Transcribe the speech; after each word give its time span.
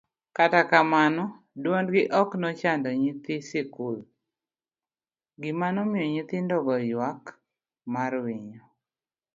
kata 0.37 0.61
kamano 0.71 1.23
duondgi 1.61 2.01
ok 2.21 2.29
nochando 2.41 2.89
nyithi 3.01 3.35
skul, 3.49 3.97
gima 5.41 5.67
nomiyo 5.75 6.05
nyithindogo 6.13 6.73
ywak 6.89 7.23
mar 7.93 8.11
winyo 8.23 8.61